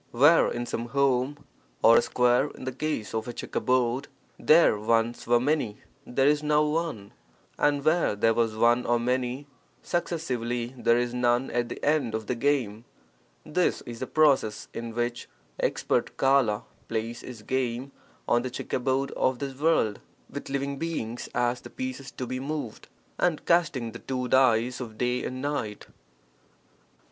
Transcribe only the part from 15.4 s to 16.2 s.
expert